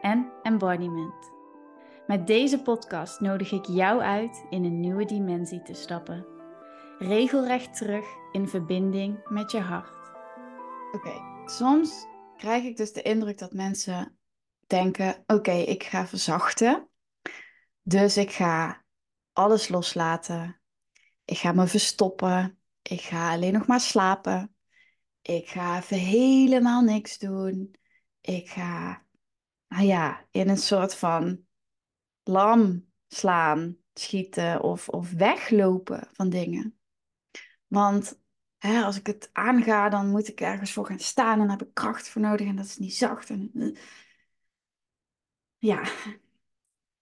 en 0.00 0.32
embodiment. 0.42 1.32
Met 2.06 2.26
deze 2.26 2.62
podcast 2.62 3.20
nodig 3.20 3.52
ik 3.52 3.64
jou 3.66 4.00
uit 4.00 4.46
in 4.50 4.64
een 4.64 4.80
nieuwe 4.80 5.04
dimensie 5.04 5.62
te 5.62 5.74
stappen. 5.74 6.26
Regelrecht 6.98 7.76
terug 7.76 8.04
in 8.32 8.48
verbinding 8.48 9.28
met 9.28 9.50
je 9.50 9.60
hart. 9.60 10.10
Oké, 10.92 11.42
soms 11.44 12.06
krijg 12.36 12.64
ik 12.64 12.76
dus 12.76 12.92
de 12.92 13.02
indruk 13.02 13.38
dat 13.38 13.52
mensen 13.52 14.18
denken: 14.66 15.22
oké, 15.26 15.52
ik 15.52 15.82
ga 15.82 16.06
verzachten. 16.06 16.88
Dus 17.82 18.16
ik 18.16 18.30
ga 18.30 18.84
alles 19.32 19.68
loslaten. 19.68 20.60
Ik 21.24 21.38
ga 21.38 21.52
me 21.52 21.66
verstoppen. 21.66 22.58
Ik 22.82 23.00
ga 23.00 23.32
alleen 23.32 23.52
nog 23.52 23.66
maar 23.66 23.80
slapen. 23.80 24.54
Ik 25.22 25.48
ga 25.48 25.82
helemaal 25.86 26.82
niks 26.82 27.18
doen. 27.18 27.74
Ik 28.20 28.48
ga 28.48 29.06
nou 29.68 29.84
ja, 29.84 30.26
in 30.30 30.48
een 30.48 30.56
soort 30.56 30.94
van 30.94 31.46
lam 32.22 32.86
slaan, 33.08 33.76
schieten 33.94 34.62
of, 34.62 34.88
of 34.88 35.10
weglopen 35.10 36.08
van 36.12 36.28
dingen. 36.28 36.78
Want 37.66 38.20
hè, 38.58 38.82
als 38.82 38.98
ik 38.98 39.06
het 39.06 39.30
aanga, 39.32 39.88
dan 39.88 40.10
moet 40.10 40.28
ik 40.28 40.40
ergens 40.40 40.72
voor 40.72 40.86
gaan 40.86 40.98
staan 40.98 41.40
en 41.40 41.50
heb 41.50 41.62
ik 41.62 41.74
kracht 41.74 42.08
voor 42.08 42.22
nodig 42.22 42.46
en 42.46 42.56
dat 42.56 42.64
is 42.64 42.78
niet 42.78 42.94
zacht. 42.94 43.30
En, 43.30 43.50
eh, 43.54 43.80
ja, 45.58 45.82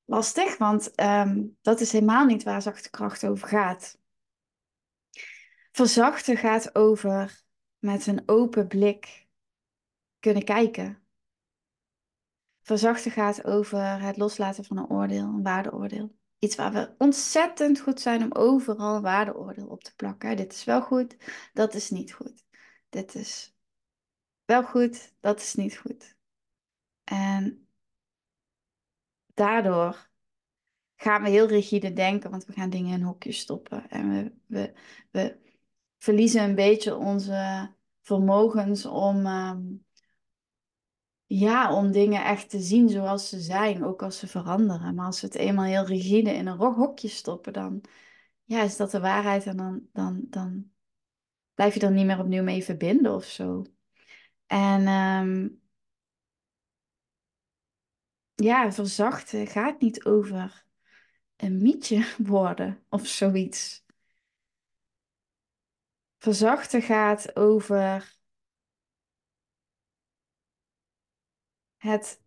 lastig, 0.05 0.59
want 0.59 0.95
ehm, 0.95 1.45
dat 1.61 1.81
is 1.81 1.93
helemaal 1.93 2.25
niet 2.25 2.43
waar 2.43 2.63
zachte 2.63 2.91
kracht 2.91 3.27
over 3.27 3.49
gaat. 3.49 3.99
Verzachten 5.73 6.37
gaat 6.37 6.75
over 6.75 7.43
met 7.79 8.07
een 8.07 8.23
open 8.27 8.67
blik 8.67 9.27
kunnen 10.19 10.45
kijken. 10.45 11.06
Verzachten 12.67 13.11
gaat 13.11 13.45
over 13.45 14.01
het 14.01 14.17
loslaten 14.17 14.65
van 14.65 14.77
een 14.77 14.91
oordeel, 14.91 15.25
een 15.25 15.43
waardeoordeel. 15.43 16.17
Iets 16.39 16.57
waar 16.57 16.73
we 16.73 16.95
ontzettend 16.99 17.81
goed 17.81 18.01
zijn 18.01 18.23
om 18.23 18.33
overal 18.33 19.01
waardeoordeel 19.01 19.67
op 19.67 19.83
te 19.83 19.95
plakken. 19.95 20.37
Dit 20.37 20.53
is 20.53 20.65
wel 20.65 20.83
goed, 20.83 21.17
dat 21.53 21.75
is 21.75 21.91
niet 21.91 22.13
goed. 22.13 22.45
Dit 22.89 23.15
is 23.15 23.57
wel 24.45 24.65
goed, 24.65 25.15
dat 25.21 25.41
is 25.41 25.55
niet 25.55 25.79
goed. 25.79 26.17
En 27.05 27.69
daardoor 29.35 30.11
gaan 30.97 31.23
we 31.23 31.29
heel 31.29 31.47
rigide 31.47 31.93
denken, 31.93 32.31
want 32.31 32.45
we 32.45 32.53
gaan 32.53 32.71
dingen 32.71 32.99
in 32.99 33.05
hokjes 33.05 33.39
stoppen. 33.39 33.89
En 33.89 34.11
we, 34.11 34.33
we, 34.47 34.73
we 35.11 35.39
verliezen 35.99 36.43
een 36.43 36.55
beetje 36.55 36.97
onze 36.97 37.71
vermogens 38.03 38.87
om, 38.87 39.27
ehm, 39.27 39.63
ja, 41.27 41.75
om 41.75 41.93
dingen 41.93 42.25
echt 42.25 42.51
te 42.51 42.61
zien 42.61 42.89
zoals 42.89 43.29
ze 43.29 43.41
zijn, 43.41 43.85
ook 43.85 44.03
als 44.03 44.19
ze 44.19 44.27
veranderen. 44.27 44.95
Maar 44.95 45.07
als 45.07 45.21
we 45.21 45.27
het 45.27 45.37
eenmaal 45.37 45.65
heel 45.65 45.87
rigide 45.87 46.31
in 46.31 46.47
een 46.47 46.59
hokje 46.59 47.09
stoppen, 47.09 47.53
dan 47.53 47.85
ja, 48.45 48.63
is 48.63 48.77
dat 48.77 48.91
de 48.91 49.01
waarheid 49.01 49.47
en 49.47 49.57
dan, 49.57 49.89
dan, 49.93 50.25
dan 50.31 50.71
blijf 51.55 51.75
je 51.75 51.81
er 51.81 51.93
niet 51.93 52.07
meer 52.07 52.19
opnieuw 52.19 52.43
mee 52.43 52.65
verbinden 52.65 53.15
of 53.15 53.25
zo. 53.25 53.65
En 54.47 54.89
um, 54.89 55.61
ja, 58.35 58.73
verzachten 58.73 59.47
gaat 59.47 59.81
niet 59.81 60.05
over 60.05 60.65
een 61.37 61.63
mietje 61.63 62.15
worden 62.19 62.85
of 62.89 63.07
zoiets. 63.07 63.85
Verzachten 66.19 66.83
gaat 66.83 67.37
over 67.37 68.16
het, 71.77 72.23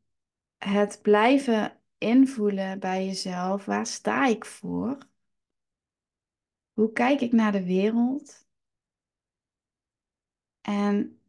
het 0.57 0.99
blijven 1.01 1.81
invoelen 1.97 2.79
bij 2.79 3.05
jezelf. 3.05 3.65
Waar 3.65 3.85
sta 3.85 4.25
ik 4.25 4.45
voor? 4.45 4.97
Hoe 6.73 6.91
kijk 6.91 7.21
ik 7.21 7.31
naar 7.31 7.51
de 7.51 7.63
wereld? 7.63 8.47
En 10.61 11.21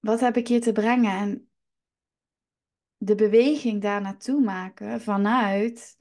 wat 0.00 0.20
heb 0.20 0.36
ik 0.36 0.48
hier 0.48 0.60
te 0.60 0.72
brengen? 0.72 1.10
En 1.10 1.50
de 2.96 3.14
beweging 3.14 3.82
daar 3.82 4.00
naartoe 4.00 4.40
maken 4.40 5.00
vanuit 5.00 5.96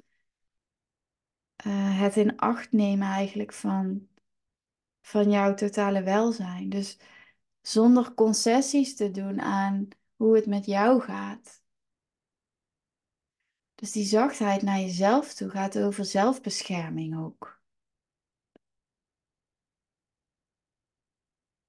uh, 1.65 1.99
het 1.99 2.15
in 2.15 2.37
acht 2.37 2.71
nemen 2.71 3.07
eigenlijk 3.07 3.53
van, 3.53 4.07
van 5.01 5.29
jouw 5.29 5.53
totale 5.53 6.03
welzijn. 6.03 6.69
Dus 6.69 6.99
zonder 7.61 8.13
concessies 8.13 8.95
te 8.95 9.11
doen 9.11 9.41
aan 9.41 9.87
hoe 10.21 10.35
het 10.35 10.45
met 10.45 10.65
jou 10.65 11.01
gaat. 11.01 11.63
Dus 13.75 13.91
die 13.91 14.05
zachtheid 14.05 14.61
naar 14.61 14.79
jezelf 14.79 15.33
toe 15.33 15.49
gaat 15.49 15.77
over 15.77 16.05
zelfbescherming 16.05 17.17
ook. 17.17 17.61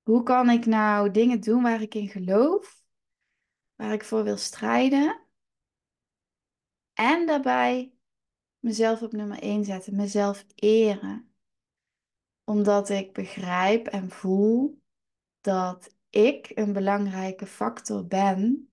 Hoe 0.02 0.22
kan 0.22 0.50
ik 0.50 0.66
nou 0.66 1.10
dingen 1.10 1.40
doen 1.40 1.62
waar 1.62 1.82
ik 1.82 1.94
in 1.94 2.08
geloof, 2.08 2.84
waar 3.74 3.92
ik 3.92 4.04
voor 4.04 4.24
wil 4.24 4.36
strijden, 4.36 5.26
en 6.92 7.26
daarbij 7.26 7.94
mezelf 8.58 9.02
op 9.02 9.12
nummer 9.12 9.38
1 9.38 9.64
zetten, 9.64 9.96
mezelf 9.96 10.44
eren. 10.54 11.34
Omdat 12.44 12.88
ik 12.88 13.12
begrijp 13.12 13.86
en 13.86 14.10
voel 14.10 14.82
dat 15.40 16.00
ik 16.12 16.50
een 16.55 16.73
belangrijke 16.73 17.47
factor 17.47 18.06
ben 18.06 18.73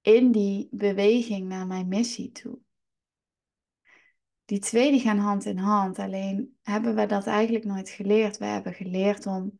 in 0.00 0.32
die 0.32 0.68
beweging 0.70 1.48
naar 1.48 1.66
mijn 1.66 1.88
missie 1.88 2.32
toe. 2.32 2.58
Die 4.44 4.58
twee 4.58 4.90
die 4.90 5.00
gaan 5.00 5.18
hand 5.18 5.44
in 5.44 5.58
hand, 5.58 5.98
alleen 5.98 6.58
hebben 6.62 6.94
we 6.94 7.06
dat 7.06 7.26
eigenlijk 7.26 7.64
nooit 7.64 7.88
geleerd. 7.88 8.38
We 8.38 8.44
hebben 8.44 8.74
geleerd 8.74 9.26
om 9.26 9.58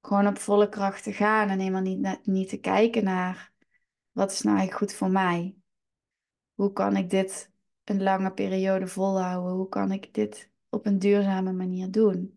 gewoon 0.00 0.26
op 0.26 0.38
volle 0.38 0.68
kracht 0.68 1.02
te 1.02 1.12
gaan 1.12 1.48
en 1.48 1.58
helemaal 1.58 1.80
niet, 1.80 2.26
niet 2.26 2.48
te 2.48 2.58
kijken 2.58 3.04
naar 3.04 3.52
wat 4.12 4.32
is 4.32 4.42
nou 4.42 4.56
eigenlijk 4.56 4.90
goed 4.90 4.98
voor 4.98 5.10
mij. 5.10 5.56
Hoe 6.54 6.72
kan 6.72 6.96
ik 6.96 7.10
dit 7.10 7.50
een 7.84 8.02
lange 8.02 8.32
periode 8.32 8.86
volhouden? 8.86 9.52
Hoe 9.52 9.68
kan 9.68 9.92
ik 9.92 10.14
dit 10.14 10.50
op 10.68 10.86
een 10.86 10.98
duurzame 10.98 11.52
manier 11.52 11.90
doen? 11.90 12.34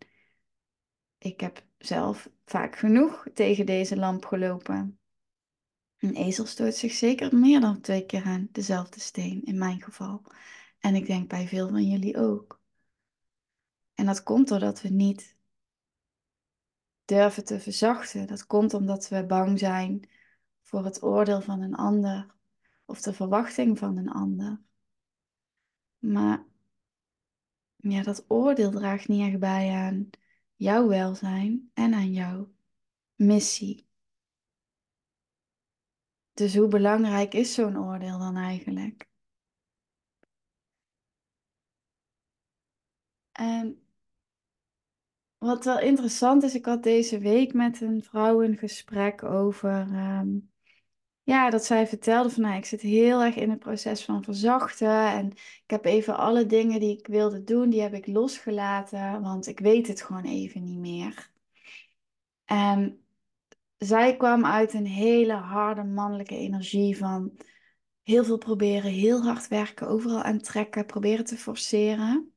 Ik 1.18 1.40
heb 1.40 1.64
zelf 1.78 2.30
vaak 2.50 2.76
genoeg 2.76 3.26
tegen 3.34 3.66
deze 3.66 3.96
lamp 3.96 4.24
gelopen. 4.24 4.98
Een 5.98 6.14
ezel 6.14 6.46
stoot 6.46 6.74
zich 6.74 6.92
zeker 6.92 7.36
meer 7.36 7.60
dan 7.60 7.80
twee 7.80 8.06
keer 8.06 8.24
aan 8.24 8.48
dezelfde 8.52 9.00
steen, 9.00 9.44
in 9.44 9.58
mijn 9.58 9.82
geval. 9.82 10.22
En 10.78 10.94
ik 10.94 11.06
denk 11.06 11.28
bij 11.28 11.48
veel 11.48 11.68
van 11.68 11.84
jullie 11.84 12.16
ook. 12.16 12.60
En 13.94 14.06
dat 14.06 14.22
komt 14.22 14.48
doordat 14.48 14.80
we 14.82 14.88
niet 14.88 15.36
durven 17.04 17.44
te 17.44 17.60
verzachten. 17.60 18.26
Dat 18.26 18.46
komt 18.46 18.74
omdat 18.74 19.08
we 19.08 19.26
bang 19.26 19.58
zijn 19.58 20.08
voor 20.62 20.84
het 20.84 21.02
oordeel 21.02 21.40
van 21.40 21.60
een 21.60 21.74
ander 21.74 22.34
of 22.84 23.00
de 23.00 23.12
verwachting 23.12 23.78
van 23.78 23.96
een 23.96 24.10
ander. 24.10 24.60
Maar 25.98 26.44
ja, 27.76 28.02
dat 28.02 28.24
oordeel 28.28 28.70
draagt 28.70 29.08
niet 29.08 29.28
echt 29.28 29.38
bij 29.38 29.70
aan 29.70 30.10
jouw 30.60 30.88
welzijn 30.88 31.70
en 31.74 31.94
aan 31.94 32.12
jouw 32.12 32.48
missie. 33.14 33.88
Dus 36.32 36.56
hoe 36.56 36.68
belangrijk 36.68 37.34
is 37.34 37.54
zo'n 37.54 37.78
oordeel 37.78 38.18
dan 38.18 38.36
eigenlijk? 38.36 39.08
En 43.32 43.82
wat 45.38 45.64
wel 45.64 45.78
interessant 45.80 46.42
is, 46.42 46.54
ik 46.54 46.64
had 46.64 46.82
deze 46.82 47.18
week 47.18 47.52
met 47.52 47.80
een 47.80 48.02
vrouw 48.02 48.42
een 48.42 48.56
gesprek 48.56 49.22
over 49.22 49.70
ehm, 49.92 50.38
ja, 51.22 51.50
dat 51.50 51.64
zij 51.64 51.86
vertelde 51.86 52.30
van 52.30 52.42
nou, 52.42 52.56
ik 52.56 52.64
zit 52.64 52.80
heel 52.80 53.22
erg 53.22 53.36
in 53.36 53.50
het 53.50 53.58
proces 53.58 54.04
van 54.04 54.24
verzachten. 54.24 55.12
En 55.12 55.30
ik 55.30 55.64
heb 55.66 55.84
even 55.84 56.16
alle 56.16 56.46
dingen 56.46 56.80
die 56.80 56.98
ik 56.98 57.06
wilde 57.06 57.44
doen, 57.44 57.70
die 57.70 57.80
heb 57.80 57.94
ik 57.94 58.06
losgelaten, 58.06 59.22
want 59.22 59.46
ik 59.46 59.60
weet 59.60 59.86
het 59.86 60.02
gewoon 60.02 60.24
even 60.24 60.64
niet 60.64 60.78
meer. 60.78 61.30
En 62.44 63.04
zij 63.76 64.16
kwam 64.16 64.46
uit 64.46 64.72
een 64.72 64.86
hele 64.86 65.32
harde 65.32 65.84
mannelijke 65.84 66.36
energie 66.36 66.96
van 66.96 67.38
heel 68.02 68.24
veel 68.24 68.38
proberen, 68.38 68.90
heel 68.90 69.22
hard 69.22 69.48
werken, 69.48 69.88
overal 69.88 70.22
aan 70.22 70.40
trekken, 70.40 70.86
proberen 70.86 71.24
te 71.24 71.36
forceren. 71.36 72.32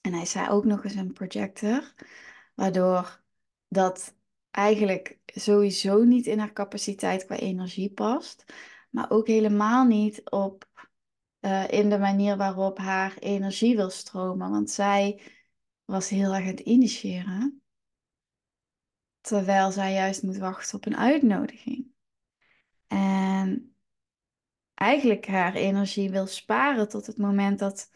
En 0.00 0.12
hij 0.12 0.26
zei 0.26 0.48
ook 0.48 0.64
nog 0.64 0.84
eens 0.84 0.94
een 0.94 1.12
projector, 1.12 1.94
waardoor 2.54 3.22
dat 3.68 4.17
eigenlijk 4.50 5.18
sowieso 5.26 6.04
niet 6.04 6.26
in 6.26 6.38
haar 6.38 6.52
capaciteit 6.52 7.24
qua 7.24 7.36
energie 7.36 7.92
past, 7.92 8.44
maar 8.90 9.10
ook 9.10 9.26
helemaal 9.26 9.84
niet 9.84 10.30
op 10.30 10.68
uh, 11.40 11.68
in 11.68 11.90
de 11.90 11.98
manier 11.98 12.36
waarop 12.36 12.78
haar 12.78 13.16
energie 13.18 13.76
wil 13.76 13.90
stromen. 13.90 14.50
Want 14.50 14.70
zij 14.70 15.22
was 15.84 16.08
heel 16.08 16.34
erg 16.34 16.42
aan 16.42 16.50
het 16.50 16.60
initiëren, 16.60 17.62
terwijl 19.20 19.70
zij 19.70 19.92
juist 19.92 20.22
moet 20.22 20.36
wachten 20.38 20.76
op 20.76 20.86
een 20.86 20.96
uitnodiging. 20.96 21.86
En 22.86 23.76
eigenlijk 24.74 25.26
haar 25.26 25.54
energie 25.54 26.10
wil 26.10 26.26
sparen 26.26 26.88
tot 26.88 27.06
het 27.06 27.18
moment 27.18 27.58
dat 27.58 27.90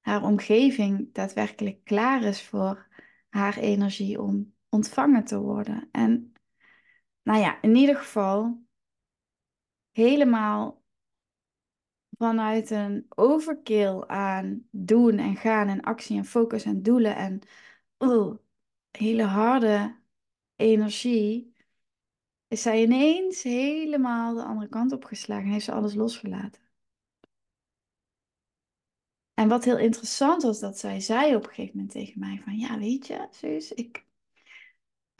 haar 0.00 0.22
omgeving 0.22 1.12
daadwerkelijk 1.14 1.84
klaar 1.84 2.22
is 2.22 2.42
voor 2.42 2.88
haar 3.28 3.56
energie 3.56 4.20
om 4.20 4.51
ontvangen 4.74 5.24
te 5.24 5.40
worden. 5.40 5.88
En 5.90 6.32
nou 7.22 7.40
ja, 7.40 7.62
in 7.62 7.74
ieder 7.74 7.96
geval 7.96 8.62
helemaal 9.90 10.82
vanuit 12.10 12.70
een 12.70 13.06
overkill 13.08 14.00
aan 14.06 14.68
doen 14.70 15.18
en 15.18 15.36
gaan 15.36 15.68
en 15.68 15.80
actie 15.80 16.16
en 16.16 16.24
focus 16.24 16.64
en 16.64 16.82
doelen 16.82 17.16
en 17.16 17.40
uh, 17.98 18.34
hele 18.90 19.22
harde 19.22 20.00
energie, 20.56 21.54
is 22.48 22.62
zij 22.62 22.82
ineens 22.82 23.42
helemaal 23.42 24.34
de 24.34 24.44
andere 24.44 24.68
kant 24.68 24.92
op 24.92 25.04
geslagen 25.04 25.44
en 25.44 25.52
heeft 25.52 25.64
ze 25.64 25.72
alles 25.72 25.94
losgelaten. 25.94 26.62
En 29.34 29.48
wat 29.48 29.64
heel 29.64 29.78
interessant 29.78 30.42
was, 30.42 30.60
dat 30.60 30.78
zij 30.78 31.00
zei 31.00 31.36
op 31.36 31.42
een 31.42 31.48
gegeven 31.48 31.76
moment 31.76 31.92
tegen 31.92 32.18
mij 32.18 32.40
van, 32.44 32.58
ja, 32.58 32.78
weet 32.78 33.06
je, 33.06 33.26
Suus, 33.30 33.72
ik... 33.72 34.10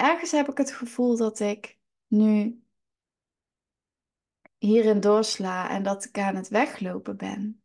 Ergens 0.03 0.31
heb 0.31 0.49
ik 0.49 0.59
het 0.59 0.73
gevoel 0.73 1.17
dat 1.17 1.41
ik 1.41 1.79
nu 2.07 2.63
hierin 4.59 5.01
doorsla 5.01 5.71
en 5.71 5.83
dat 5.83 6.05
ik 6.05 6.19
aan 6.19 6.35
het 6.35 6.49
weglopen 6.49 7.17
ben. 7.17 7.63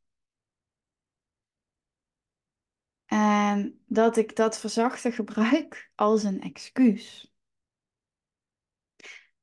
En 3.05 3.83
dat 3.85 4.17
ik 4.17 4.35
dat 4.35 4.59
verzachten 4.59 5.11
gebruik 5.11 5.91
als 5.95 6.23
een 6.23 6.41
excuus. 6.41 7.33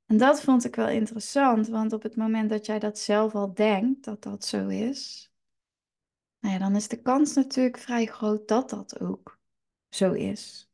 En 0.06 0.17
dat 0.17 0.43
vond 0.43 0.64
ik 0.64 0.76
wel 0.76 0.88
interessant, 0.88 1.69
want 1.69 1.93
op 1.93 2.02
het 2.02 2.17
moment 2.17 2.50
dat 2.50 2.67
jij 2.67 2.79
dat 2.79 2.99
zelf 2.99 3.35
al 3.35 3.55
denkt, 3.55 4.05
dat 4.05 4.23
dat 4.23 4.44
zo 4.44 4.69
is, 4.69 5.32
nou 6.38 6.55
ja, 6.55 6.61
dan 6.61 6.76
is 6.76 6.88
de 6.88 7.02
kans 7.02 7.35
natuurlijk 7.35 7.79
vrij 7.79 8.06
groot 8.06 8.49
dat 8.49 8.70
dat 8.70 9.00
ook 9.00 9.40
zo 9.88 10.12
is. 10.12 10.74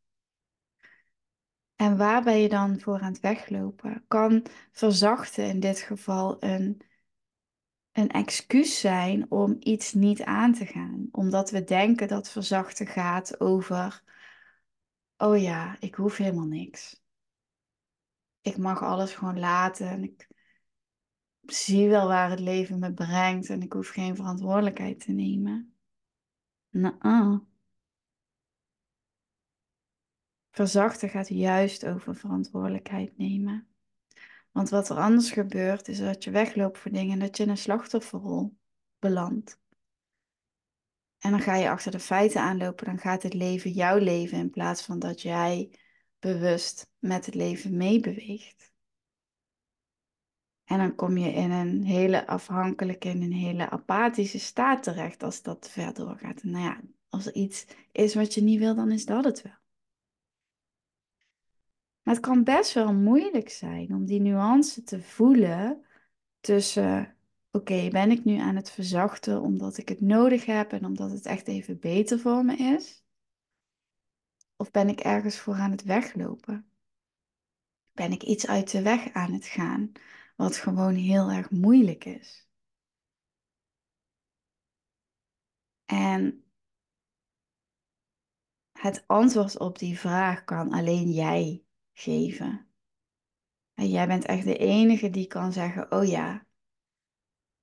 En 1.81 1.97
waar 1.97 2.23
ben 2.23 2.38
je 2.38 2.49
dan 2.49 2.81
voor 2.81 3.00
aan 3.00 3.12
het 3.12 3.21
weglopen? 3.21 4.05
Kan 4.09 4.47
verzachten 4.73 5.49
in 5.49 5.61
dit 5.61 5.81
geval 5.81 6.43
een, 6.43 6.82
een 7.93 8.09
excuus 8.09 8.81
zijn 8.81 9.31
om 9.31 9.56
iets 9.61 9.93
niet 9.93 10.23
aan 10.23 10.53
te 10.53 10.67
gaan. 10.67 11.09
Omdat 11.11 11.50
we 11.50 11.65
denken 11.65 12.09
dat 12.09 12.31
verzachten 12.31 12.87
gaat 12.87 13.41
over, 13.41 14.03
oh 15.17 15.41
ja, 15.41 15.77
ik 15.79 15.94
hoef 15.94 16.17
helemaal 16.17 16.47
niks. 16.47 17.03
Ik 18.41 18.56
mag 18.56 18.83
alles 18.83 19.15
gewoon 19.15 19.38
laten 19.38 19.88
en 19.88 20.03
ik 20.05 20.29
zie 21.43 21.88
wel 21.88 22.06
waar 22.06 22.31
het 22.31 22.41
leven 22.41 22.79
me 22.79 22.93
brengt 22.93 23.50
en 23.50 23.62
ik 23.62 23.73
hoef 23.73 23.88
geen 23.88 24.17
verantwoordelijkheid 24.17 25.00
te 25.00 25.12
nemen. 25.12 25.75
Nou, 26.71 27.41
Verzachten 30.50 31.08
gaat 31.08 31.29
juist 31.29 31.87
over 31.87 32.17
verantwoordelijkheid 32.17 33.19
nemen. 33.19 33.69
Want 34.50 34.69
wat 34.69 34.88
er 34.88 34.97
anders 34.97 35.31
gebeurt, 35.31 35.88
is 35.88 35.99
dat 35.99 36.25
je 36.25 36.31
wegloopt 36.31 36.79
voor 36.79 36.91
dingen 36.91 37.12
en 37.12 37.19
dat 37.19 37.37
je 37.37 37.43
in 37.43 37.49
een 37.49 37.56
slachtofferrol 37.56 38.56
belandt. 38.99 39.58
En 41.19 41.31
dan 41.31 41.41
ga 41.41 41.55
je 41.55 41.70
achter 41.70 41.91
de 41.91 42.00
feiten 42.00 42.41
aanlopen, 42.41 42.87
dan 42.87 42.99
gaat 42.99 43.23
het 43.23 43.35
leven 43.35 43.70
jouw 43.70 43.99
leven 43.99 44.38
in 44.38 44.50
plaats 44.50 44.82
van 44.82 44.99
dat 44.99 45.23
jij 45.23 45.75
bewust 46.19 46.91
met 46.99 47.26
het 47.26 47.35
leven 47.35 47.76
meebeweegt. 47.76 48.73
En 50.64 50.79
dan 50.79 50.94
kom 50.94 51.17
je 51.17 51.32
in 51.32 51.50
een 51.50 51.85
hele 51.85 52.26
afhankelijke, 52.26 53.08
in 53.08 53.23
een 53.23 53.32
hele 53.32 53.70
apathische 53.70 54.38
staat 54.38 54.82
terecht 54.82 55.23
als 55.23 55.43
dat 55.43 55.62
te 55.62 55.70
ver 55.70 55.94
doorgaat. 55.94 56.41
En 56.41 56.50
nou 56.50 56.64
ja, 56.64 56.81
als 57.08 57.26
er 57.26 57.35
iets 57.35 57.67
is 57.93 58.14
wat 58.14 58.35
je 58.35 58.43
niet 58.43 58.58
wil, 58.58 58.75
dan 58.75 58.93
is 58.93 59.05
dat 59.05 59.25
het 59.25 59.43
wel. 59.43 59.60
Het 62.11 62.21
kan 62.21 62.45
best 62.45 62.73
wel 62.73 62.95
moeilijk 62.95 63.49
zijn 63.49 63.95
om 63.95 64.05
die 64.05 64.21
nuance 64.21 64.83
te 64.83 65.03
voelen 65.03 65.85
tussen, 66.41 67.17
oké, 67.51 67.89
ben 67.89 68.11
ik 68.11 68.25
nu 68.25 68.37
aan 68.37 68.57
het 68.57 68.71
verzachten 68.71 69.41
omdat 69.41 69.79
ik 69.79 69.89
het 69.89 70.01
nodig 70.01 70.47
heb 70.47 70.73
en 70.73 70.85
omdat 70.85 71.11
het 71.11 71.27
echt 71.27 71.49
even 71.49 71.79
beter 71.79 72.19
voor 72.19 72.45
me 72.45 72.57
is? 72.57 73.05
Of 74.57 74.71
ben 74.71 74.89
ik 74.89 75.01
ergens 75.01 75.39
voor 75.39 75.55
aan 75.55 75.71
het 75.71 75.83
weglopen? 75.83 76.71
Ben 77.93 78.12
ik 78.12 78.23
iets 78.23 78.47
uit 78.47 78.71
de 78.71 78.83
weg 78.83 79.12
aan 79.12 79.33
het 79.33 79.47
gaan, 79.47 79.93
wat 80.37 80.57
gewoon 80.57 80.95
heel 80.95 81.31
erg 81.31 81.51
moeilijk 81.51 82.05
is? 82.05 82.49
En 85.85 86.45
het 88.73 89.05
antwoord 89.07 89.59
op 89.59 89.79
die 89.79 89.99
vraag 89.99 90.45
kan 90.45 90.73
alleen 90.73 91.11
jij 91.11 91.65
geven. 91.92 92.69
En 93.75 93.88
jij 93.88 94.06
bent 94.06 94.25
echt 94.25 94.44
de 94.44 94.56
enige 94.56 95.10
die 95.10 95.26
kan 95.26 95.52
zeggen: 95.52 95.92
Oh 95.92 96.08
ja, 96.08 96.46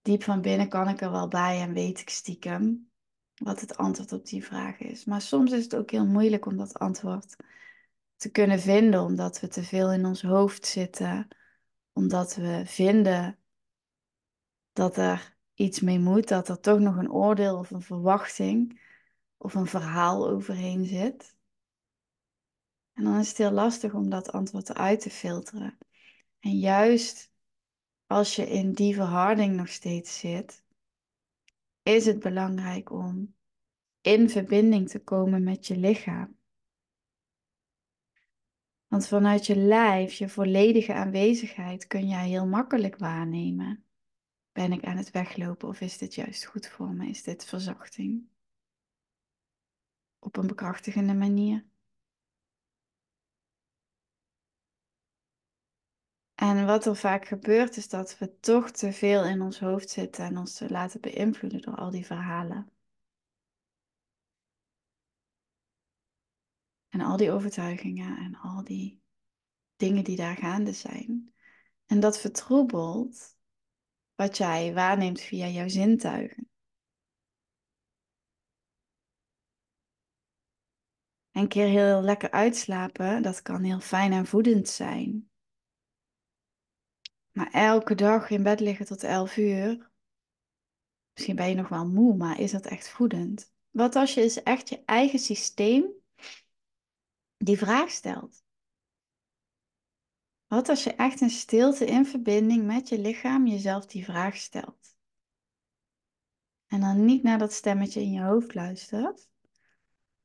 diep 0.02 0.24
van 0.24 0.42
binnen 0.42 0.70
kan 0.70 0.90
ik 0.90 1.02
er 1.02 1.12
wel 1.12 1.28
bij 1.28 1.62
en 1.62 1.74
weet 1.74 2.00
ik 2.00 2.10
stiekem 2.10 2.90
wat 3.36 3.62
het 3.62 3.78
antwoord 3.78 4.12
op 4.12 4.26
die 4.26 4.46
vraag 4.46 4.80
is. 4.80 5.06
Maar 5.06 5.22
soms 5.22 5.52
is 5.52 5.64
het 5.64 5.76
ook 5.76 5.92
heel 5.92 6.06
moeilijk 6.06 6.46
om 6.46 6.58
dat 6.58 6.80
antwoord 6.80 7.36
te 8.16 8.32
kunnen 8.32 8.60
vinden, 8.60 9.02
omdat 9.02 9.40
we 9.40 9.48
te 9.48 9.64
veel 9.64 9.92
in 9.94 10.06
ons 10.06 10.22
hoofd 10.22 10.66
zitten, 10.66 11.28
omdat 11.94 12.36
we 12.36 12.62
vinden 12.66 13.40
dat 14.74 14.98
er 14.98 15.38
iets 15.54 15.80
mee 15.80 16.00
moet, 16.00 16.28
dat 16.28 16.50
er 16.50 16.60
toch 16.60 16.80
nog 16.80 16.96
een 16.96 17.12
oordeel 17.12 17.58
of 17.58 17.72
een 17.72 17.82
verwachting 17.82 18.82
of 19.38 19.54
een 19.54 19.68
verhaal 19.68 20.30
overheen 20.30 20.86
zit. 20.86 21.37
En 22.98 23.04
dan 23.04 23.20
is 23.20 23.28
het 23.28 23.38
heel 23.38 23.52
lastig 23.52 23.94
om 23.94 24.10
dat 24.10 24.32
antwoord 24.32 24.70
eruit 24.70 25.00
te 25.00 25.10
filteren. 25.10 25.78
En 26.40 26.60
juist 26.60 27.32
als 28.06 28.36
je 28.36 28.50
in 28.50 28.74
die 28.74 28.96
verharding 28.96 29.56
nog 29.56 29.68
steeds 29.68 30.20
zit, 30.20 30.64
is 31.84 32.06
het 32.06 32.20
belangrijk 32.20 32.92
om 32.92 33.36
in 34.02 34.30
verbinding 34.30 34.90
te 34.90 35.00
komen 35.00 35.44
met 35.44 35.68
je 35.68 35.78
lichaam. 35.78 36.38
Want 38.88 39.08
vanuit 39.08 39.46
je 39.46 39.56
lijf, 39.56 40.14
je 40.14 40.30
volledige 40.30 40.94
aanwezigheid, 40.94 41.88
kun 41.88 42.08
jij 42.08 42.28
heel 42.28 42.48
makkelijk 42.48 42.98
waarnemen. 42.98 43.86
Ben 44.52 44.72
ik 44.72 44.84
aan 44.84 44.98
het 44.98 45.12
weglopen 45.12 45.68
of 45.68 45.82
is 45.82 45.98
dit 45.98 46.16
juist 46.16 46.46
goed 46.46 46.68
voor 46.68 46.94
me? 46.94 47.08
Is 47.08 47.24
dit 47.24 47.46
verzachting? 47.46 48.28
Op 50.20 50.38
een 50.38 50.48
bekrachtigende 50.48 51.14
manier. 51.14 51.66
En 56.38 56.66
wat 56.66 56.86
er 56.86 56.96
vaak 56.96 57.26
gebeurt 57.28 57.78
is 57.78 57.90
dat 57.90 58.18
we 58.18 58.40
toch 58.40 58.72
te 58.72 58.92
veel 58.92 59.26
in 59.26 59.42
ons 59.42 59.60
hoofd 59.60 59.90
zitten 59.90 60.26
en 60.26 60.38
ons 60.38 60.54
te 60.54 60.70
laten 60.70 61.02
beïnvloeden 61.02 61.62
door 61.62 61.76
al 61.76 61.92
die 61.92 62.06
verhalen. 62.06 62.72
En 66.88 67.02
al 67.02 67.18
die 67.18 67.32
overtuigingen 67.32 68.18
en 68.18 68.36
al 68.36 68.64
die 68.64 69.02
dingen 69.76 70.04
die 70.04 70.16
daar 70.16 70.36
gaande 70.36 70.72
zijn. 70.72 71.34
En 71.86 72.00
dat 72.00 72.20
vertroebelt 72.20 73.36
wat 74.16 74.38
jij 74.38 74.74
waarneemt 74.74 75.22
via 75.22 75.48
jouw 75.48 75.68
zintuigen. 75.68 76.50
Een 81.32 81.48
keer 81.48 81.68
heel 81.68 82.02
lekker 82.02 82.32
uitslapen, 82.32 83.22
dat 83.22 83.42
kan 83.42 83.64
heel 83.64 83.80
fijn 83.80 84.12
en 84.12 84.26
voedend 84.26 84.68
zijn. 84.68 85.30
Maar 87.38 87.52
elke 87.52 87.96
dag 87.96 88.30
in 88.30 88.44
bed 88.44 88.60
liggen 88.60 88.86
tot 88.86 89.04
11 89.04 89.38
uur. 89.38 89.92
Misschien 91.14 91.36
ben 91.36 91.50
je 91.50 91.56
nog 91.56 91.70
wel 91.70 91.88
moe, 91.88 92.16
maar 92.16 92.40
is 92.40 92.52
dat 92.52 92.66
echt 92.66 92.90
voedend? 92.90 93.54
Wat 93.70 93.96
als 93.96 94.14
je 94.14 94.22
eens 94.22 94.44
echt 94.44 94.70
je 94.70 94.84
eigen 94.86 95.20
systeem 95.20 95.86
die 97.38 97.58
vraag 97.58 97.90
stelt? 97.90 98.44
Wat 100.48 100.70
als 100.70 100.84
je 100.84 100.94
echt 100.94 101.22
in 101.22 101.30
stilte 101.30 101.86
in 101.86 102.06
verbinding 102.06 102.66
met 102.66 102.90
je 102.90 103.00
lichaam 103.00 103.48
jezelf 103.48 103.86
die 103.86 104.06
vraag 104.06 104.36
stelt? 104.36 104.96
En 106.68 106.80
dan 106.80 107.06
niet 107.06 107.24
naar 107.24 107.38
dat 107.38 107.54
stemmetje 107.54 108.02
in 108.02 108.12
je 108.12 108.22
hoofd 108.22 108.54
luistert, 108.54 109.30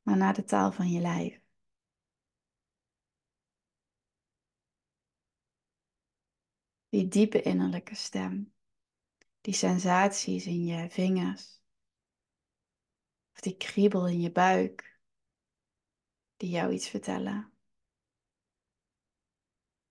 maar 0.02 0.16
naar 0.16 0.34
de 0.34 0.44
taal 0.44 0.72
van 0.72 0.90
je 0.90 1.00
lijf. 1.00 1.41
Die 6.92 7.08
diepe 7.08 7.42
innerlijke 7.42 7.94
stem. 7.94 8.54
Die 9.40 9.54
sensaties 9.54 10.46
in 10.46 10.64
je 10.64 10.90
vingers. 10.90 11.62
Of 13.32 13.40
die 13.40 13.56
kriebel 13.56 14.08
in 14.08 14.20
je 14.20 14.32
buik. 14.32 15.00
Die 16.36 16.50
jou 16.50 16.72
iets 16.72 16.88
vertellen. 16.88 17.52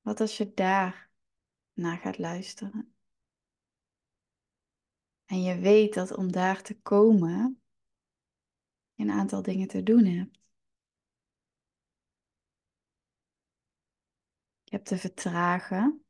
Wat 0.01 0.19
als 0.19 0.37
je 0.37 0.53
daar 0.53 1.11
naar 1.73 1.97
gaat 1.97 2.17
luisteren? 2.17 2.95
En 5.25 5.41
je 5.41 5.59
weet 5.59 5.93
dat 5.93 6.15
om 6.15 6.31
daar 6.31 6.61
te 6.61 6.81
komen 6.81 7.61
je 8.93 9.03
een 9.03 9.11
aantal 9.11 9.41
dingen 9.41 9.67
te 9.67 9.83
doen 9.83 10.05
hebt. 10.05 10.39
Je 14.63 14.75
hebt 14.75 14.87
te 14.87 14.97
vertragen. 14.97 16.05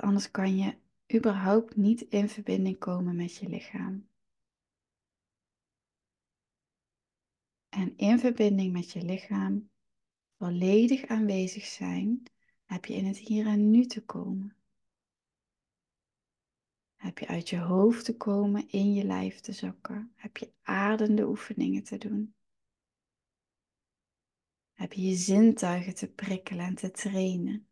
Anders 0.00 0.30
kan 0.30 0.56
je 0.56 0.74
überhaupt 1.14 1.76
niet 1.76 2.00
in 2.00 2.28
verbinding 2.28 2.78
komen 2.78 3.16
met 3.16 3.36
je 3.36 3.48
lichaam. 3.48 4.08
En 7.68 7.96
in 7.96 8.18
verbinding 8.18 8.72
met 8.72 8.90
je 8.90 9.02
lichaam 9.02 9.70
volledig 10.36 11.06
aanwezig 11.06 11.64
zijn, 11.64 12.22
heb 12.64 12.84
je 12.84 12.94
in 12.94 13.06
het 13.06 13.18
hier 13.18 13.46
en 13.46 13.70
nu 13.70 13.86
te 13.86 14.04
komen. 14.04 14.56
Heb 16.96 17.18
je 17.18 17.26
uit 17.26 17.48
je 17.48 17.58
hoofd 17.58 18.04
te 18.04 18.16
komen, 18.16 18.68
in 18.68 18.94
je 18.94 19.04
lijf 19.04 19.40
te 19.40 19.52
zakken. 19.52 20.12
Heb 20.14 20.36
je 20.36 20.52
aardende 20.62 21.26
oefeningen 21.26 21.82
te 21.82 21.98
doen. 21.98 22.34
Heb 24.72 24.92
je 24.92 25.02
je 25.02 25.14
zintuigen 25.14 25.94
te 25.94 26.12
prikkelen 26.12 26.66
en 26.66 26.74
te 26.74 26.90
trainen. 26.90 27.66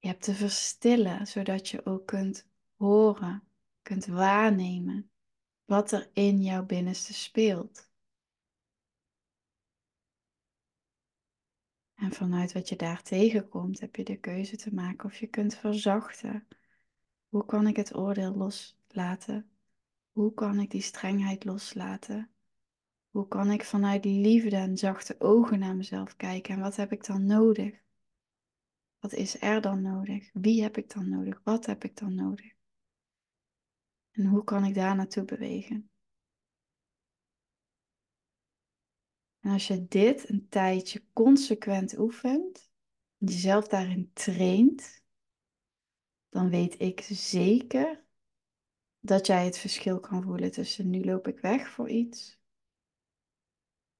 Je 0.00 0.08
hebt 0.08 0.22
te 0.22 0.34
verstillen, 0.34 1.26
zodat 1.26 1.68
je 1.68 1.86
ook 1.86 2.06
kunt 2.06 2.46
horen, 2.76 3.42
kunt 3.82 4.06
waarnemen 4.06 5.10
wat 5.64 5.92
er 5.92 6.10
in 6.12 6.42
jouw 6.42 6.64
binnenste 6.64 7.14
speelt. 7.14 7.88
En 11.94 12.12
vanuit 12.12 12.52
wat 12.52 12.68
je 12.68 12.76
daar 12.76 13.02
tegenkomt, 13.02 13.80
heb 13.80 13.96
je 13.96 14.04
de 14.04 14.16
keuze 14.16 14.56
te 14.56 14.74
maken 14.74 15.04
of 15.04 15.16
je 15.16 15.26
kunt 15.26 15.54
verzachten. 15.54 16.46
Hoe 17.28 17.46
kan 17.46 17.66
ik 17.66 17.76
het 17.76 17.96
oordeel 17.96 18.34
loslaten? 18.34 19.50
Hoe 20.12 20.34
kan 20.34 20.60
ik 20.60 20.70
die 20.70 20.82
strengheid 20.82 21.44
loslaten? 21.44 22.30
Hoe 23.10 23.28
kan 23.28 23.50
ik 23.50 23.64
vanuit 23.64 24.04
liefde 24.04 24.56
en 24.56 24.76
zachte 24.76 25.16
ogen 25.18 25.58
naar 25.58 25.76
mezelf 25.76 26.16
kijken? 26.16 26.54
En 26.54 26.60
wat 26.60 26.76
heb 26.76 26.92
ik 26.92 27.04
dan 27.06 27.26
nodig? 27.26 27.82
Wat 29.00 29.12
is 29.12 29.40
er 29.40 29.60
dan 29.60 29.82
nodig? 29.82 30.30
Wie 30.32 30.62
heb 30.62 30.76
ik 30.76 30.90
dan 30.94 31.08
nodig? 31.08 31.40
Wat 31.44 31.66
heb 31.66 31.84
ik 31.84 31.96
dan 31.96 32.14
nodig? 32.14 32.52
En 34.10 34.26
hoe 34.26 34.44
kan 34.44 34.64
ik 34.64 34.74
daar 34.74 34.96
naartoe 34.96 35.24
bewegen? 35.24 35.90
En 39.40 39.50
als 39.50 39.66
je 39.66 39.86
dit 39.88 40.28
een 40.28 40.48
tijdje 40.48 41.04
consequent 41.12 41.98
oefent, 41.98 42.70
jezelf 43.16 43.68
daarin 43.68 44.10
traint, 44.12 45.04
dan 46.28 46.50
weet 46.50 46.80
ik 46.80 47.00
zeker 47.00 48.04
dat 48.98 49.26
jij 49.26 49.44
het 49.44 49.58
verschil 49.58 50.00
kan 50.00 50.22
voelen 50.22 50.52
tussen 50.52 50.90
nu 50.90 51.04
loop 51.04 51.28
ik 51.28 51.38
weg 51.38 51.68
voor 51.68 51.88
iets 51.88 52.40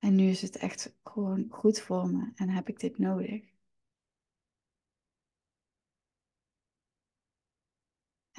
en 0.00 0.14
nu 0.14 0.28
is 0.28 0.42
het 0.42 0.56
echt 0.56 0.96
gewoon 1.02 1.46
goed 1.48 1.80
voor 1.80 2.08
me 2.10 2.32
en 2.34 2.48
heb 2.48 2.68
ik 2.68 2.80
dit 2.80 2.98
nodig. 2.98 3.49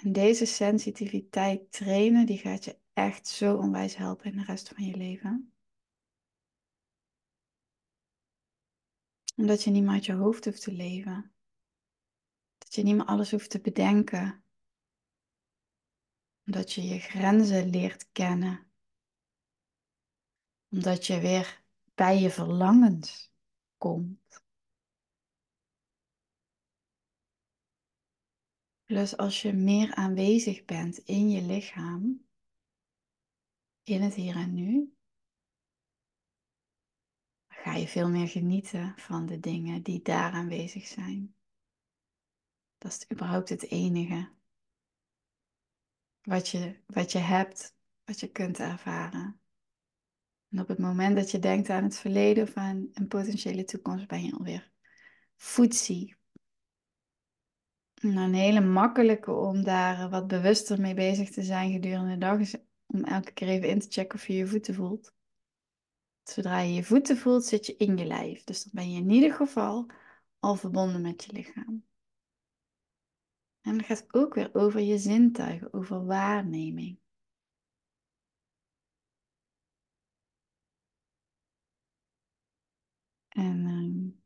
En 0.02 0.12
deze 0.12 0.46
sensitiviteit 0.46 1.72
trainen, 1.72 2.26
die 2.26 2.38
gaat 2.38 2.64
je 2.64 2.80
echt 2.94 3.28
zo 3.28 3.58
onwijs 3.58 3.96
helpen 3.96 4.32
in 4.32 4.38
de 4.38 4.44
rest 4.44 4.70
van 4.70 4.86
je 4.86 4.98
leven. 4.98 5.54
Omdat 9.36 9.64
je 9.64 9.70
niet 9.70 9.84
meer 9.84 9.92
uit 9.92 10.06
je 10.06 10.14
hoofd 10.14 10.46
hoeft 10.46 10.62
te 10.62 10.72
leven. 10.72 11.34
Dat 12.58 12.76
je 12.76 12.84
niet 12.84 12.96
meer 12.96 13.06
alles 13.06 13.32
hoeft 13.32 13.50
te 13.50 13.62
bedenken. 13.62 14.44
Omdat 16.46 16.74
je 16.74 16.82
je 16.82 17.00
grenzen 17.00 17.70
leert 17.70 18.12
kennen. 18.12 18.72
Omdat 20.70 21.08
je 21.08 21.20
weer 21.20 21.64
bij 21.96 22.20
je 22.20 22.30
verlangens 22.30 23.32
komt. 23.78 24.44
Plus 28.92 29.18
als 29.18 29.42
je 29.42 29.54
meer 29.54 29.96
aanwezig 29.96 30.66
bent 30.66 30.98
in 30.98 31.30
je 31.30 31.42
lichaam, 31.42 32.26
in 33.84 34.02
het 34.02 34.14
hier 34.14 34.36
en 34.36 34.54
nu, 34.54 34.94
ga 37.48 37.76
je 37.76 37.88
veel 37.88 38.10
meer 38.10 38.28
genieten 38.28 38.94
van 38.98 39.26
de 39.26 39.40
dingen 39.40 39.84
die 39.84 40.02
daar 40.02 40.32
aanwezig 40.32 40.88
zijn. 40.88 41.36
Dat 42.78 42.92
is 42.92 43.06
überhaupt 43.12 43.50
het 43.50 43.64
enige 43.64 44.32
wat 46.22 46.50
je, 46.50 46.82
wat 46.86 47.12
je 47.12 47.20
hebt, 47.20 47.76
wat 48.04 48.20
je 48.20 48.32
kunt 48.32 48.60
ervaren. 48.60 49.42
En 50.50 50.60
op 50.60 50.68
het 50.68 50.80
moment 50.80 51.16
dat 51.16 51.32
je 51.32 51.40
denkt 51.40 51.70
aan 51.70 51.84
het 51.84 51.98
verleden 51.98 52.44
of 52.44 52.54
aan 52.54 52.90
een 52.94 53.08
potentiële 53.08 53.64
toekomst, 53.64 54.08
ben 54.08 54.24
je 54.24 54.34
alweer 54.34 54.72
voetzie. 55.36 56.20
Nou, 58.02 58.18
een 58.28 58.34
hele 58.34 58.62
makkelijke 58.62 59.32
om 59.32 59.64
daar 59.64 60.10
wat 60.10 60.28
bewuster 60.28 60.82
mee 60.82 60.94
bezig 60.94 61.30
te 61.30 61.44
zijn 61.44 61.72
gedurende 61.72 62.12
de 62.12 62.18
dag 62.18 62.40
is 62.40 62.56
om 62.86 63.04
elke 63.04 63.32
keer 63.32 63.48
even 63.48 63.70
in 63.70 63.80
te 63.80 63.88
checken 63.90 64.16
of 64.20 64.28
je 64.28 64.34
je 64.34 64.48
voeten 64.48 64.76
voelt. 64.76 65.14
Zodra 66.24 66.60
je 66.60 66.74
je 66.74 66.84
voeten 66.84 67.18
voelt, 67.18 67.46
zit 67.46 67.66
je 67.66 67.76
in 67.76 67.98
je 67.98 68.06
lijf. 68.06 68.44
Dus 68.44 68.64
dan 68.64 68.72
ben 68.74 68.92
je 68.92 69.02
in 69.02 69.10
ieder 69.10 69.34
geval 69.34 69.86
al 70.40 70.56
verbonden 70.56 71.02
met 71.02 71.24
je 71.24 71.34
lichaam. 71.34 71.86
En 73.62 73.78
het 73.78 73.86
gaat 73.86 74.14
ook 74.14 74.34
weer 74.34 74.50
over 74.54 74.80
je 74.80 74.98
zintuigen, 74.98 75.74
over 75.74 76.06
waarneming. 76.06 77.00
En 83.30 83.66
ehm, 83.66 84.21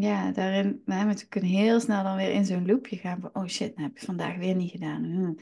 ja, 0.00 0.32
daarin 0.32 0.82
we 0.84 1.26
kunnen 1.28 1.50
heel 1.50 1.80
snel 1.80 2.02
dan 2.02 2.16
weer 2.16 2.32
in 2.32 2.44
zo'n 2.44 2.66
loopje 2.66 2.96
gaan 2.96 3.20
van, 3.20 3.30
oh 3.32 3.46
shit, 3.46 3.76
nou 3.76 3.88
heb 3.88 3.98
je 3.98 4.06
vandaag 4.06 4.36
weer 4.36 4.54
niet 4.54 4.70
gedaan. 4.70 5.04
Hm 5.04 5.32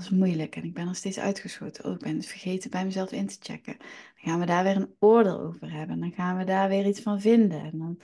dat 0.00 0.12
is 0.12 0.18
moeilijk 0.18 0.56
en 0.56 0.64
ik 0.64 0.74
ben 0.74 0.86
nog 0.86 0.96
steeds 0.96 1.18
uitgeschoten. 1.18 1.84
Oh, 1.84 1.92
ik 1.92 1.98
ben 1.98 2.16
het 2.16 2.26
vergeten 2.26 2.70
bij 2.70 2.84
mezelf 2.84 3.12
in 3.12 3.26
te 3.26 3.36
checken. 3.40 3.76
Dan 3.78 3.88
gaan 4.14 4.40
we 4.40 4.46
daar 4.46 4.64
weer 4.64 4.76
een 4.76 4.94
oordeel 4.98 5.40
over 5.40 5.72
hebben. 5.72 6.00
Dan 6.00 6.12
gaan 6.12 6.36
we 6.36 6.44
daar 6.44 6.68
weer 6.68 6.86
iets 6.86 7.00
van 7.00 7.20
vinden. 7.20 7.60
En 7.60 7.78
dan, 7.78 8.00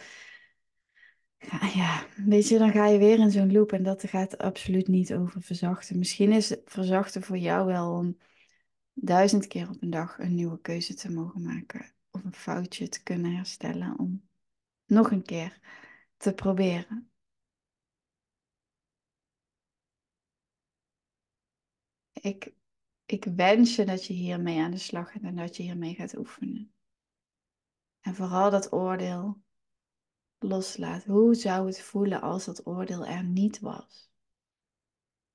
ja, 1.74 2.06
weet 2.16 2.48
je, 2.48 2.58
dan 2.58 2.72
ga 2.72 2.86
je 2.86 2.98
weer 2.98 3.18
in 3.18 3.30
zo'n 3.30 3.52
loop. 3.52 3.72
En 3.72 3.82
dat 3.82 4.08
gaat 4.08 4.38
absoluut 4.38 4.88
niet 4.88 5.14
over 5.14 5.42
verzachten. 5.42 5.98
Misschien 5.98 6.32
is 6.32 6.56
verzachten 6.64 7.22
voor 7.22 7.38
jou 7.38 7.66
wel 7.66 7.92
om 7.92 8.18
duizend 8.92 9.46
keer 9.46 9.68
op 9.68 9.82
een 9.82 9.90
dag 9.90 10.18
een 10.18 10.34
nieuwe 10.34 10.60
keuze 10.60 10.94
te 10.94 11.12
mogen 11.12 11.42
maken. 11.42 11.94
Of 12.10 12.24
een 12.24 12.34
foutje 12.34 12.88
te 12.88 13.02
kunnen 13.02 13.34
herstellen. 13.34 13.98
Om 13.98 14.22
nog 14.86 15.10
een 15.10 15.22
keer 15.22 15.60
te 16.16 16.32
proberen. 16.32 17.10
ik, 22.26 22.54
ik 23.04 23.24
wens 23.24 23.76
je 23.76 23.84
dat 23.84 24.04
je 24.04 24.12
hiermee 24.12 24.60
aan 24.60 24.70
de 24.70 24.78
slag 24.78 25.12
gaat 25.12 25.22
en 25.22 25.36
dat 25.36 25.56
je 25.56 25.62
hiermee 25.62 25.94
gaat 25.94 26.16
oefenen. 26.16 26.74
En 28.00 28.14
vooral 28.14 28.50
dat 28.50 28.72
oordeel 28.72 29.42
loslaat. 30.38 31.04
Hoe 31.04 31.34
zou 31.34 31.66
het 31.66 31.82
voelen 31.82 32.20
als 32.20 32.44
dat 32.44 32.66
oordeel 32.66 33.06
er 33.06 33.24
niet 33.24 33.60
was? 33.60 34.10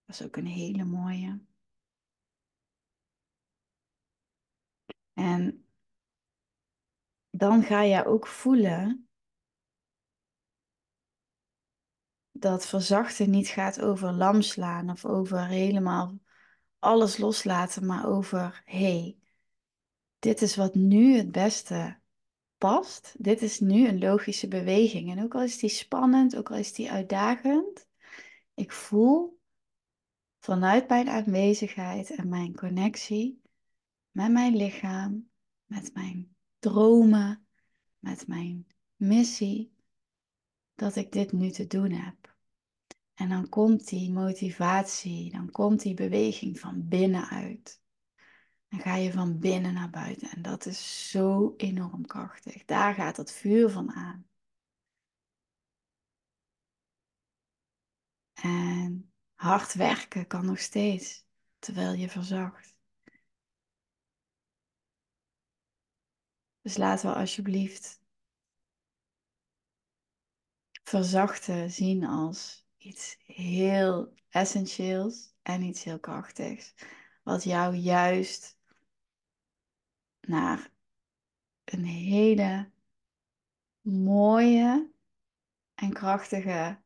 Dat 0.05 0.20
is 0.20 0.25
ook 0.25 0.36
een 0.36 0.46
hele 0.46 0.84
mooie. 0.84 1.41
En 5.13 5.65
dan 7.29 7.63
ga 7.63 7.81
je 7.81 8.05
ook 8.05 8.27
voelen 8.27 9.10
dat 12.41 12.67
verzachten 12.67 13.29
niet 13.29 13.48
gaat 13.48 13.81
over 13.81 14.12
lam 14.12 14.41
slaan 14.41 14.89
of 14.89 15.05
over 15.05 15.48
helemaal 15.48 16.19
alles 16.79 17.17
loslaten, 17.17 17.86
maar 17.86 18.07
over 18.07 18.62
hey, 18.65 19.17
dit 20.19 20.41
is 20.41 20.55
wat 20.55 20.75
nu 20.75 21.15
het 21.15 21.31
beste 21.31 22.00
past. 22.57 23.15
Dit 23.17 23.41
is 23.41 23.60
nu 23.60 23.88
een 23.88 24.00
logische 24.00 24.48
beweging. 24.48 25.12
En 25.12 25.24
ook 25.24 25.36
al 25.36 25.43
is 25.43 25.57
die 25.57 25.69
spannend, 25.69 26.36
ook 26.36 26.51
al 26.51 26.57
is 26.57 26.74
die 26.74 26.91
uitdagend, 26.91 27.88
ik 28.53 28.71
voel 28.71 29.39
vanuit 30.39 30.88
mijn 30.88 31.10
aanwezigheid 31.10 32.10
en 32.10 32.29
mijn 32.29 32.55
connectie 32.55 33.41
met 34.12 34.31
mijn 34.31 34.55
lichaam, 34.55 35.29
met 35.65 35.93
mijn 35.93 36.36
dromen, 36.60 37.48
met 38.00 38.27
mijn 38.27 38.67
missie, 38.95 39.74
dat 40.75 40.95
ik 40.95 41.12
dit 41.12 41.31
nu 41.31 41.50
te 41.50 41.67
doen 41.67 41.91
heb. 41.91 42.30
En 43.21 43.29
dan 43.29 43.49
komt 43.49 43.87
die 43.87 44.11
motivatie, 44.11 45.31
dan 45.31 45.51
komt 45.51 45.81
die 45.81 45.93
beweging 45.93 46.59
van 46.59 46.87
binnenuit. 46.87 47.81
Dan 48.67 48.79
ga 48.79 48.95
je 48.95 49.11
van 49.11 49.39
binnen 49.39 49.73
naar 49.73 49.89
buiten 49.89 50.29
en 50.29 50.41
dat 50.41 50.65
is 50.65 51.09
zo 51.09 51.53
enorm 51.57 52.05
krachtig. 52.05 52.65
Daar 52.65 52.93
gaat 52.93 53.17
het 53.17 53.31
vuur 53.31 53.69
van 53.69 53.91
aan. 53.91 54.29
En 58.33 59.11
hard 59.33 59.73
werken 59.73 60.27
kan 60.27 60.45
nog 60.45 60.59
steeds, 60.59 61.25
terwijl 61.59 61.93
je 61.93 62.09
verzacht. 62.09 62.75
Dus 66.61 66.77
laten 66.77 67.09
we 67.09 67.15
alsjeblieft 67.15 68.01
verzachten 70.83 71.71
zien 71.71 72.03
als 72.03 72.61
iets 72.81 73.17
heel 73.25 74.13
essentieels 74.29 75.33
en 75.41 75.61
iets 75.61 75.83
heel 75.83 76.00
krachtigs. 76.00 76.73
Wat 77.23 77.43
jou 77.43 77.75
juist 77.75 78.57
naar 80.21 80.71
een 81.63 81.85
hele 81.85 82.71
mooie 83.81 84.91
en 85.75 85.93
krachtige 85.93 86.81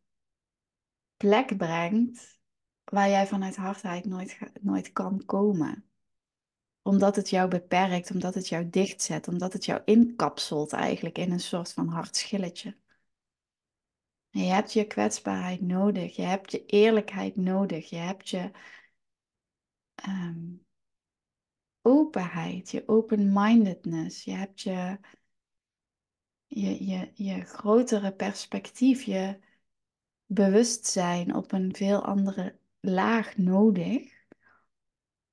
plek 1.18 1.58
brengt 1.58 2.40
waar 2.84 3.10
jij 3.10 3.28
vanuit 3.28 3.56
hardheid 3.56 4.06
nooit, 4.06 4.40
nooit 4.62 4.92
kan 4.92 5.26
komen. 5.26 5.86
Omdat 6.82 7.16
het 7.16 7.30
jou 7.30 7.50
beperkt, 7.50 8.12
omdat 8.12 8.34
het 8.34 8.48
jou 8.48 8.70
dichtzet, 8.70 9.28
omdat 9.28 9.54
het 9.54 9.66
jou 9.66 9.82
inkapselt 9.86 10.74
eigenlijk 10.74 11.18
in 11.18 11.32
een 11.32 11.40
soort 11.40 11.74
van 11.74 11.88
hard 11.88 12.16
schilletje. 12.16 12.78
Je 14.36 14.52
hebt 14.52 14.74
je 14.74 14.88
kwetsbaarheid 14.88 15.62
nodig, 15.62 16.16
je 16.16 16.22
hebt 16.22 16.52
je 16.52 16.66
eerlijkheid 16.66 17.36
nodig, 17.36 17.90
je 17.90 17.96
hebt 17.96 18.30
je 18.30 18.52
um, 20.08 20.66
openheid, 21.82 22.72
je 22.72 22.88
open-mindedness, 22.88 24.24
je 24.24 24.32
hebt 24.32 24.62
je, 24.62 24.98
je, 26.48 26.86
je, 26.86 27.12
je 27.14 27.42
grotere 27.42 28.14
perspectief, 28.14 29.04
je 29.04 29.40
bewustzijn 30.26 31.36
op 31.36 31.52
een 31.52 31.76
veel 31.76 32.06
andere 32.06 32.58
laag 32.80 33.38
nodig 33.38 34.26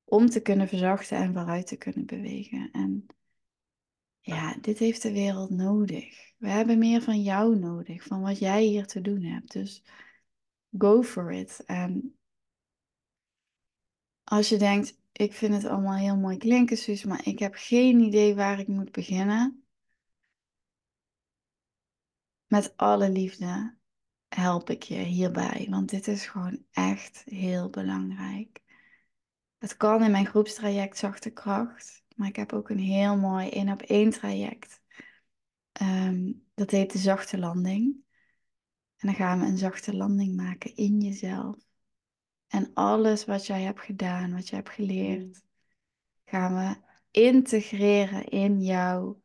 om 0.04 0.26
te 0.26 0.42
kunnen 0.42 0.68
verzachten 0.68 1.16
en 1.16 1.32
vooruit 1.32 1.66
te 1.66 1.76
kunnen 1.76 2.06
bewegen. 2.06 2.70
En 2.72 3.06
ja, 4.22 4.56
dit 4.60 4.78
heeft 4.78 5.02
de 5.02 5.12
wereld 5.12 5.50
nodig. 5.50 6.32
We 6.38 6.48
hebben 6.48 6.78
meer 6.78 7.02
van 7.02 7.22
jou 7.22 7.58
nodig, 7.58 8.02
van 8.02 8.20
wat 8.20 8.38
jij 8.38 8.62
hier 8.62 8.86
te 8.86 9.00
doen 9.00 9.22
hebt. 9.22 9.52
Dus 9.52 9.82
go 10.78 11.02
for 11.02 11.32
it. 11.32 11.62
En 11.66 12.16
als 14.24 14.48
je 14.48 14.56
denkt, 14.56 14.98
ik 15.12 15.32
vind 15.32 15.54
het 15.54 15.64
allemaal 15.64 15.96
heel 15.96 16.16
mooi 16.16 16.36
klinken, 16.36 16.76
Suus, 16.76 17.04
maar 17.04 17.26
ik 17.26 17.38
heb 17.38 17.54
geen 17.56 18.00
idee 18.00 18.34
waar 18.34 18.58
ik 18.58 18.68
moet 18.68 18.92
beginnen. 18.92 19.64
Met 22.46 22.76
alle 22.76 23.10
liefde 23.10 23.76
help 24.28 24.70
ik 24.70 24.82
je 24.82 24.98
hierbij, 24.98 25.66
want 25.70 25.90
dit 25.90 26.08
is 26.08 26.26
gewoon 26.26 26.64
echt 26.70 27.22
heel 27.24 27.70
belangrijk. 27.70 28.62
Het 29.58 29.76
kan 29.76 30.02
in 30.02 30.10
mijn 30.10 30.26
groepstraject 30.26 30.98
Zachte 30.98 31.30
Kracht, 31.30 32.01
maar 32.16 32.28
ik 32.28 32.36
heb 32.36 32.52
ook 32.52 32.68
een 32.68 32.78
heel 32.78 33.16
mooi 33.16 33.48
één 33.48 33.68
op 33.68 33.82
één 33.82 34.10
traject. 34.10 34.80
Ehm, 35.72 36.32
dat 36.54 36.70
heet 36.70 36.92
de 36.92 36.98
Zachte 36.98 37.38
Landing. 37.38 38.02
En 39.02 39.08
dan 39.08 39.14
gaan 39.14 39.40
we 39.40 39.46
een 39.46 39.58
zachte 39.58 39.96
landing 39.96 40.36
maken 40.36 40.76
in 40.76 41.00
jezelf. 41.00 41.56
En 42.46 42.70
alles 42.74 43.24
wat 43.24 43.46
jij 43.46 43.62
hebt 43.62 43.80
gedaan, 43.80 44.34
wat 44.34 44.48
je 44.48 44.54
hebt 44.54 44.70
geleerd, 44.70 45.42
gaan 46.24 46.54
we 46.54 46.76
integreren 47.10 48.28
in 48.28 48.62
jouw 48.62 49.22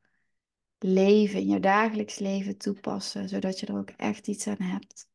leven, 0.78 1.40
in 1.40 1.48
jouw 1.48 1.60
dagelijks 1.60 2.20
leven 2.20 2.58
toepassen, 2.58 3.30
zodat 3.30 3.60
je 3.60 3.66
er 3.66 3.78
ook 3.78 3.90
echt 3.90 4.28
iets 4.28 4.48
aan 4.48 4.62
hebt. 4.62 5.10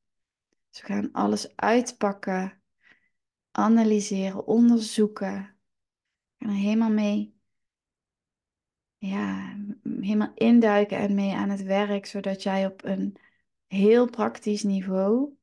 Dus 0.71 0.81
we 0.81 0.87
gaan 0.87 1.13
alles 1.13 1.57
uitpakken, 1.57 2.63
analyseren, 3.51 4.47
onderzoeken. 4.47 5.57
Gaan 6.39 6.49
er 6.49 6.55
helemaal 6.55 6.91
mee, 6.91 7.41
ja, 9.09 9.57
helemaal 9.83 10.33
induiken 10.35 10.99
en 10.99 11.15
mee 11.15 11.35
aan 11.35 11.49
het 11.49 11.62
werk, 11.62 12.07
zodat 12.07 12.43
jij 12.43 12.67
op 12.67 12.85
een 12.85 13.17
heel 13.67 14.11
praktisch 14.11 14.62
niveau 14.62 15.37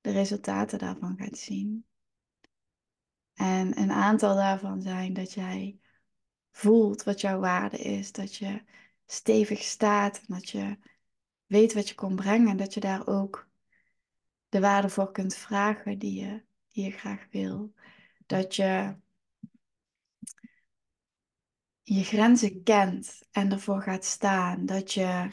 de 0.00 0.10
resultaten 0.10 0.78
daarvan 0.78 1.16
gaat 1.16 1.38
zien. 1.38 1.86
En 3.34 3.78
een 3.78 3.90
aantal 3.90 4.34
daarvan 4.34 4.82
zijn 4.82 5.12
dat 5.12 5.32
jij 5.32 5.78
voelt 6.50 7.02
wat 7.02 7.20
jouw 7.20 7.38
waarde 7.40 7.78
is, 7.78 8.12
dat 8.12 8.36
je 8.36 8.62
stevig 9.06 9.62
staat 9.62 10.28
dat 10.28 10.48
je 10.48 10.78
weet 11.46 11.74
wat 11.74 11.88
je 11.88 11.94
kon 11.94 12.16
brengen 12.16 12.48
en 12.48 12.56
dat 12.56 12.74
je 12.74 12.80
daar 12.80 13.06
ook 13.06 13.48
de 14.48 14.60
waarde 14.60 14.88
voor 14.88 15.12
kunt 15.12 15.34
vragen 15.34 15.98
die 15.98 16.20
je, 16.20 16.42
die 16.68 16.84
je 16.84 16.90
graag 16.90 17.26
wil. 17.30 17.72
Dat 18.26 18.56
je 18.56 18.96
je 21.84 22.04
grenzen 22.04 22.62
kent 22.62 23.20
en 23.30 23.52
ervoor 23.52 23.82
gaat 23.82 24.04
staan. 24.04 24.66
Dat 24.66 24.92
je 24.92 25.28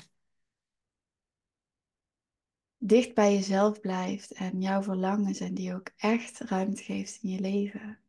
dicht 2.78 3.14
bij 3.14 3.34
jezelf 3.34 3.80
blijft 3.80 4.32
en 4.32 4.62
jouw 4.62 4.82
verlangens 4.82 5.40
en 5.40 5.54
die 5.54 5.74
ook 5.76 5.92
echt 5.96 6.40
ruimte 6.40 6.84
geeft 6.84 7.24
in 7.24 7.30
je 7.30 7.40
leven. 7.40 8.00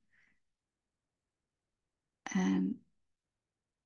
En 2.23 2.85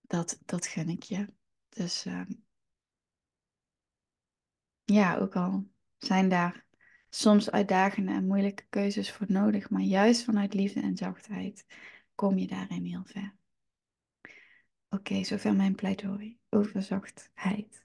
dat, 0.00 0.38
dat 0.44 0.66
gun 0.66 0.88
ik 0.88 1.02
je. 1.02 1.32
Dus 1.68 2.04
ehm, 2.04 2.32
ja, 4.84 5.16
ook 5.16 5.36
al 5.36 5.68
zijn 5.96 6.28
daar 6.28 6.66
soms 7.08 7.50
uitdagende 7.50 8.12
en 8.12 8.26
moeilijke 8.26 8.66
keuzes 8.68 9.12
voor 9.12 9.26
nodig, 9.28 9.70
maar 9.70 9.80
juist 9.80 10.24
vanuit 10.24 10.54
liefde 10.54 10.80
en 10.80 10.96
zachtheid 10.96 11.66
kom 12.14 12.38
je 12.38 12.46
daarin 12.46 12.84
heel 12.84 13.04
ver. 13.04 13.36
Oké, 14.96 15.24
zover 15.24 15.54
mijn 15.54 15.74
pleidooi 15.74 16.38
over 16.50 16.82
zachtheid. 16.82 17.84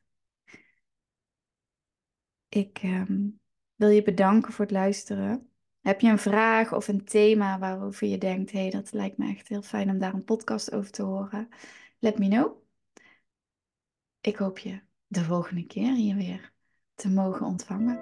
Ik 2.49 2.79
ehm, 2.81 3.29
wil 3.75 3.89
je 3.89 4.03
bedanken 4.03 4.53
voor 4.53 4.65
het 4.65 4.73
luisteren. 4.73 5.49
Heb 5.81 6.01
je 6.01 6.09
een 6.09 6.19
vraag 6.19 6.73
of 6.73 6.87
een 6.87 7.05
thema 7.05 7.59
waarover 7.59 8.07
je 8.07 8.17
denkt, 8.17 8.51
hé, 8.51 8.59
hey, 8.59 8.69
dat 8.69 8.91
lijkt 8.93 9.17
me 9.17 9.29
echt 9.29 9.47
heel 9.47 9.61
fijn 9.61 9.89
om 9.89 9.99
daar 9.99 10.13
een 10.13 10.23
podcast 10.23 10.71
over 10.71 10.91
te 10.91 11.03
horen? 11.03 11.49
Let 11.99 12.19
me 12.19 12.27
know. 12.27 12.61
Ik 14.21 14.35
hoop 14.35 14.57
je 14.57 14.81
de 15.07 15.23
volgende 15.23 15.65
keer 15.65 15.93
hier 15.93 16.15
weer 16.15 16.53
te 16.95 17.09
mogen 17.09 17.45
ontvangen. 17.45 17.99